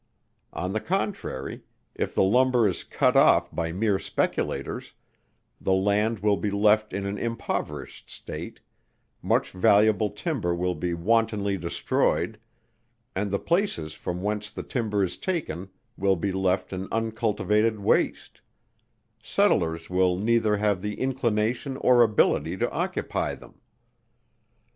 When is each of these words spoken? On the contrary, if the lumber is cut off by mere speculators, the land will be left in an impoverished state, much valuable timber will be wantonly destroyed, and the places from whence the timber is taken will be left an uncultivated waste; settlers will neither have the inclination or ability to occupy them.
On 0.51 0.73
the 0.73 0.81
contrary, 0.81 1.61
if 1.93 2.15
the 2.15 2.23
lumber 2.23 2.67
is 2.67 2.83
cut 2.83 3.15
off 3.15 3.53
by 3.53 3.71
mere 3.71 3.99
speculators, 3.99 4.93
the 5.61 5.73
land 5.75 6.21
will 6.21 6.37
be 6.37 6.49
left 6.49 6.91
in 6.91 7.05
an 7.05 7.19
impoverished 7.19 8.09
state, 8.09 8.61
much 9.21 9.51
valuable 9.51 10.09
timber 10.09 10.55
will 10.55 10.73
be 10.73 10.95
wantonly 10.95 11.55
destroyed, 11.55 12.39
and 13.15 13.29
the 13.29 13.37
places 13.37 13.93
from 13.93 14.23
whence 14.23 14.49
the 14.49 14.63
timber 14.63 15.03
is 15.03 15.17
taken 15.17 15.69
will 15.95 16.15
be 16.15 16.31
left 16.31 16.73
an 16.73 16.87
uncultivated 16.91 17.79
waste; 17.79 18.41
settlers 19.21 19.87
will 19.87 20.17
neither 20.17 20.57
have 20.57 20.81
the 20.81 20.99
inclination 20.99 21.77
or 21.77 22.01
ability 22.01 22.57
to 22.57 22.67
occupy 22.71 23.35
them. 23.35 23.61